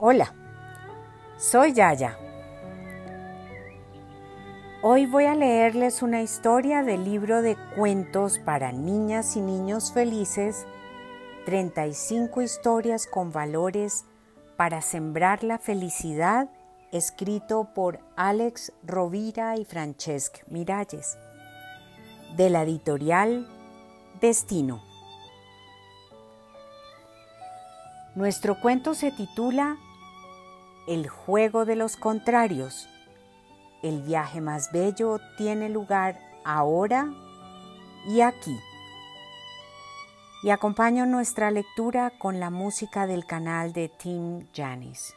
[0.00, 0.32] Hola,
[1.38, 2.16] soy Yaya.
[4.80, 10.68] Hoy voy a leerles una historia del libro de cuentos para niñas y niños felices,
[11.46, 14.04] 35 historias con valores
[14.56, 16.48] para sembrar la felicidad,
[16.92, 21.18] escrito por Alex Rovira y Francesc Miralles,
[22.36, 23.48] de la editorial
[24.20, 24.80] Destino.
[28.14, 29.76] Nuestro cuento se titula
[30.88, 32.88] el juego de los contrarios.
[33.82, 37.12] El viaje más bello tiene lugar ahora
[38.06, 38.58] y aquí.
[40.42, 45.14] Y acompaño nuestra lectura con la música del canal de Tim Janis.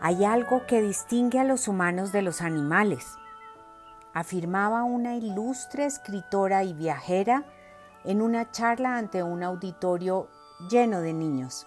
[0.00, 3.06] Hay algo que distingue a los humanos de los animales,
[4.14, 7.44] afirmaba una ilustre escritora y viajera
[8.04, 10.28] en una charla ante un auditorio
[10.68, 11.66] lleno de niños.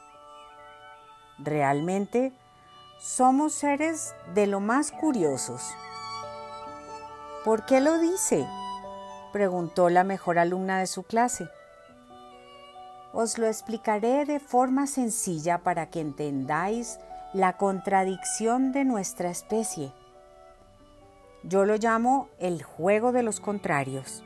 [1.40, 2.34] Realmente
[3.00, 5.74] somos seres de lo más curiosos.
[7.44, 8.48] ¿Por qué lo dice?
[9.34, 11.50] preguntó la mejor alumna de su clase.
[13.12, 17.00] Os lo explicaré de forma sencilla para que entendáis
[17.34, 19.92] la contradicción de nuestra especie.
[21.44, 24.24] Yo lo llamo el juego de los contrarios.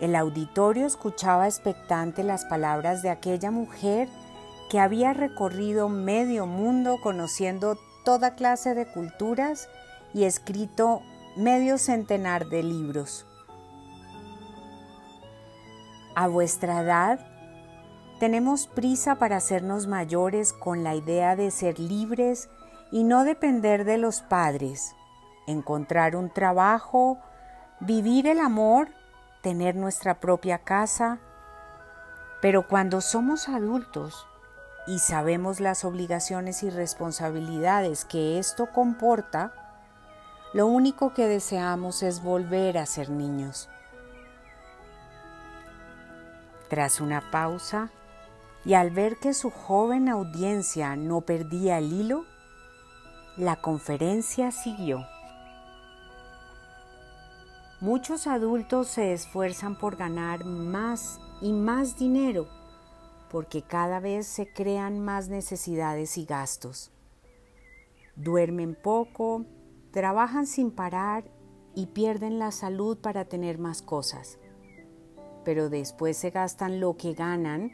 [0.00, 4.08] El auditorio escuchaba expectante las palabras de aquella mujer
[4.70, 9.68] que había recorrido medio mundo conociendo toda clase de culturas
[10.14, 11.02] y escrito
[11.36, 13.26] medio centenar de libros.
[16.14, 17.20] A vuestra edad,
[18.18, 22.48] tenemos prisa para hacernos mayores con la idea de ser libres
[22.90, 24.94] y no depender de los padres,
[25.46, 27.18] encontrar un trabajo,
[27.80, 28.88] vivir el amor
[29.42, 31.18] tener nuestra propia casa,
[32.40, 34.26] pero cuando somos adultos
[34.86, 39.52] y sabemos las obligaciones y responsabilidades que esto comporta,
[40.52, 43.68] lo único que deseamos es volver a ser niños.
[46.68, 47.90] Tras una pausa,
[48.64, 52.24] y al ver que su joven audiencia no perdía el hilo,
[53.36, 55.06] la conferencia siguió.
[57.80, 62.46] Muchos adultos se esfuerzan por ganar más y más dinero
[63.30, 66.90] porque cada vez se crean más necesidades y gastos.
[68.16, 69.46] Duermen poco,
[69.92, 71.24] trabajan sin parar
[71.74, 74.38] y pierden la salud para tener más cosas.
[75.44, 77.70] Pero después se gastan lo que ganan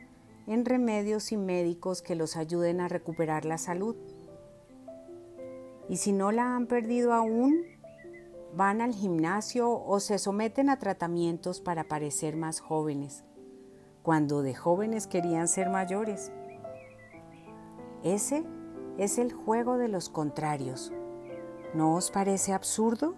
[0.47, 3.97] en remedios y médicos que los ayuden a recuperar la salud.
[5.89, 7.65] Y si no la han perdido aún,
[8.57, 13.23] van al gimnasio o se someten a tratamientos para parecer más jóvenes,
[14.03, 16.33] cuando de jóvenes querían ser mayores.
[18.03, 18.45] Ese
[18.97, 20.91] es el juego de los contrarios.
[21.75, 23.15] ¿No os parece absurdo?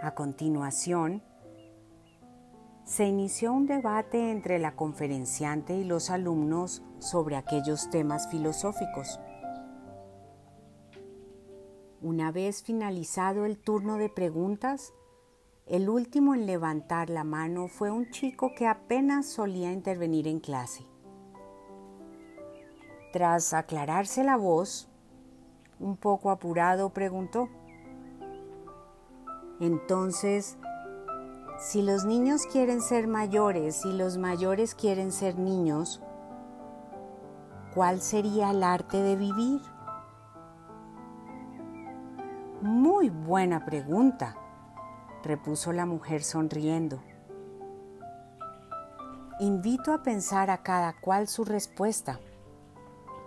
[0.00, 1.24] A continuación,
[2.84, 9.18] se inició un debate entre la conferenciante y los alumnos sobre aquellos temas filosóficos.
[12.02, 14.94] Una vez finalizado el turno de preguntas,
[15.66, 20.86] el último en levantar la mano fue un chico que apenas solía intervenir en clase.
[23.12, 24.88] Tras aclararse la voz,
[25.78, 27.50] un poco apurado preguntó,
[29.60, 30.56] entonces,
[31.58, 36.00] si los niños quieren ser mayores y los mayores quieren ser niños,
[37.74, 39.60] ¿cuál sería el arte de vivir?
[42.62, 44.36] Muy buena pregunta,
[45.22, 47.02] repuso la mujer sonriendo.
[49.38, 52.20] Invito a pensar a cada cual su respuesta,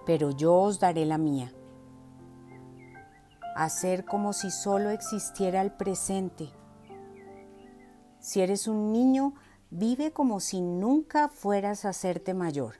[0.05, 1.51] pero yo os daré la mía.
[3.55, 6.51] Hacer como si solo existiera el presente.
[8.19, 9.33] Si eres un niño,
[9.71, 12.75] vive como si nunca fueras a hacerte mayor.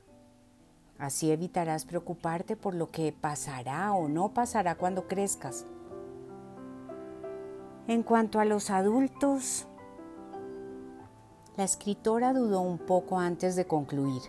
[0.98, 5.66] Así evitarás preocuparte por lo que pasará o no pasará cuando crezcas.
[7.86, 9.66] En cuanto a los adultos,
[11.56, 14.22] la escritora dudó un poco antes de concluir.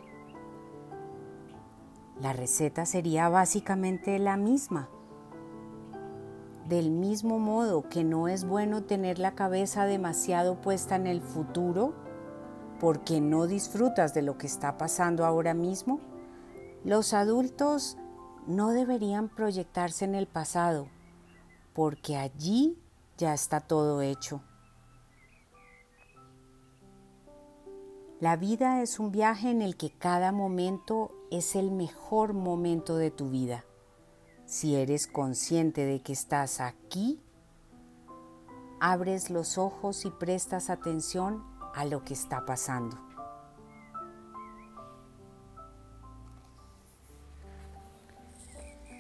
[2.21, 4.89] La receta sería básicamente la misma.
[6.67, 11.93] Del mismo modo que no es bueno tener la cabeza demasiado puesta en el futuro
[12.81, 16.01] porque no disfrutas de lo que está pasando ahora mismo,
[16.83, 17.97] los adultos
[18.47, 20.87] no deberían proyectarse en el pasado
[21.73, 22.77] porque allí
[23.17, 24.41] ya está todo hecho.
[28.19, 33.11] La vida es un viaje en el que cada momento es el mejor momento de
[33.11, 33.65] tu vida.
[34.45, 37.21] Si eres consciente de que estás aquí,
[38.79, 42.97] abres los ojos y prestas atención a lo que está pasando.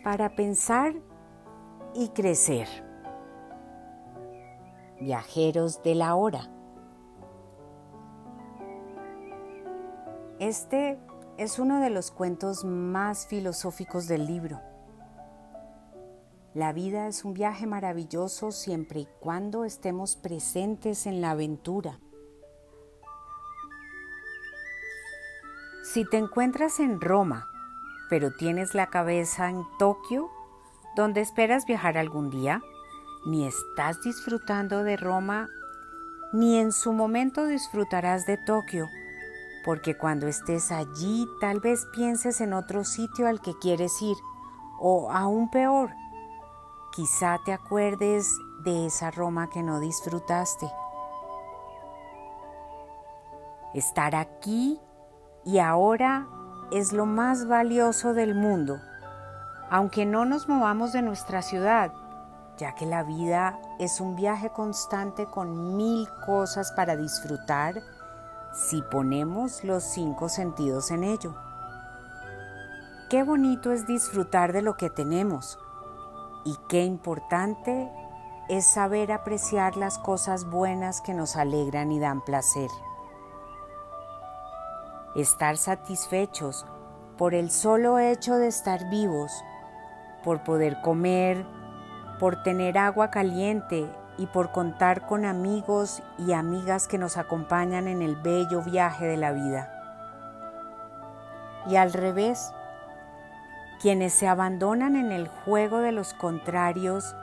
[0.03, 0.93] Para pensar
[1.95, 2.84] y crecer.
[5.05, 6.49] Viajeros de la hora.
[10.39, 10.97] Este
[11.37, 14.59] es uno de los cuentos más filosóficos del libro.
[16.55, 21.99] La vida es un viaje maravilloso siempre y cuando estemos presentes en la aventura.
[25.83, 27.45] Si te encuentras en Roma,
[28.09, 30.31] pero tienes la cabeza en Tokio,
[30.95, 32.63] donde esperas viajar algún día,
[33.25, 35.49] ni estás disfrutando de Roma,
[36.31, 38.87] ni en su momento disfrutarás de Tokio,
[39.63, 44.15] porque cuando estés allí tal vez pienses en otro sitio al que quieres ir,
[44.79, 45.89] o aún peor,
[46.93, 48.29] quizá te acuerdes
[48.63, 50.67] de esa Roma que no disfrutaste.
[53.73, 54.79] Estar aquí
[55.43, 56.27] y ahora
[56.71, 58.79] es lo más valioso del mundo,
[59.69, 61.91] aunque no nos movamos de nuestra ciudad,
[62.57, 67.81] ya que la vida es un viaje constante con mil cosas para disfrutar
[68.53, 71.35] si ponemos los cinco sentidos en ello.
[73.09, 75.59] Qué bonito es disfrutar de lo que tenemos
[76.45, 77.91] y qué importante
[78.47, 82.69] es saber apreciar las cosas buenas que nos alegran y dan placer.
[85.15, 86.65] Estar satisfechos
[87.17, 89.31] por el solo hecho de estar vivos,
[90.23, 91.45] por poder comer,
[92.19, 98.01] por tener agua caliente y por contar con amigos y amigas que nos acompañan en
[98.01, 99.71] el bello viaje de la vida.
[101.67, 102.53] Y al revés,
[103.81, 107.15] quienes se abandonan en el juego de los contrarios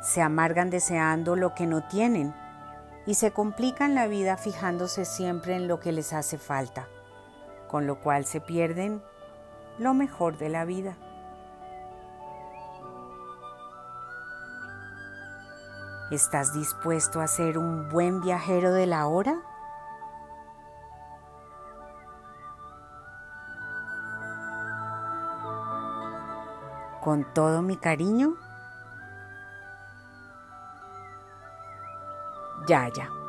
[0.00, 2.34] se amargan deseando lo que no tienen
[3.06, 6.88] y se complican la vida fijándose siempre en lo que les hace falta,
[7.68, 9.02] con lo cual se pierden
[9.78, 10.96] lo mejor de la vida.
[16.14, 19.42] ¿Estás dispuesto a ser un buen viajero de la hora?
[27.02, 28.36] Con todo mi cariño,
[32.68, 33.23] Yaya.